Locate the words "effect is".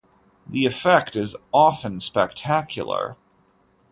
0.65-1.35